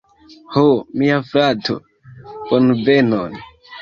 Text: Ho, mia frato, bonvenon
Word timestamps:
Ho, 0.53 0.61
mia 1.01 1.19
frato, 1.33 1.77
bonvenon 2.49 3.37